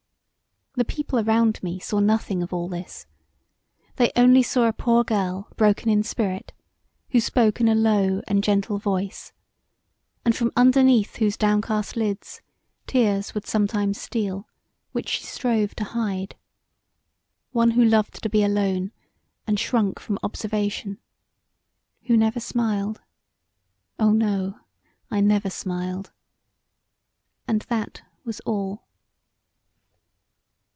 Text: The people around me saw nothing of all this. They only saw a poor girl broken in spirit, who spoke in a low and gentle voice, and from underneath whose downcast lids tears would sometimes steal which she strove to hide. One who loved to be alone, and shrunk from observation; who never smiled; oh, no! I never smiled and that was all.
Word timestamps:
The 0.75 0.85
people 0.85 1.19
around 1.19 1.61
me 1.61 1.79
saw 1.79 1.99
nothing 1.99 2.41
of 2.41 2.53
all 2.53 2.69
this. 2.69 3.05
They 3.97 4.09
only 4.15 4.41
saw 4.41 4.63
a 4.69 4.73
poor 4.73 5.03
girl 5.03 5.49
broken 5.57 5.89
in 5.89 6.01
spirit, 6.01 6.53
who 7.09 7.19
spoke 7.19 7.59
in 7.59 7.67
a 7.67 7.75
low 7.75 8.21
and 8.25 8.41
gentle 8.41 8.77
voice, 8.77 9.33
and 10.23 10.33
from 10.33 10.53
underneath 10.55 11.17
whose 11.17 11.35
downcast 11.35 11.97
lids 11.97 12.41
tears 12.87 13.33
would 13.35 13.45
sometimes 13.45 13.99
steal 13.99 14.47
which 14.93 15.09
she 15.09 15.25
strove 15.25 15.75
to 15.75 15.83
hide. 15.83 16.37
One 17.51 17.71
who 17.71 17.83
loved 17.83 18.23
to 18.23 18.29
be 18.29 18.41
alone, 18.41 18.93
and 19.45 19.59
shrunk 19.59 19.99
from 19.99 20.19
observation; 20.23 20.99
who 22.03 22.15
never 22.15 22.39
smiled; 22.39 23.01
oh, 23.99 24.13
no! 24.13 24.55
I 25.11 25.19
never 25.19 25.49
smiled 25.49 26.13
and 27.45 27.61
that 27.63 28.03
was 28.23 28.39
all. 28.45 28.87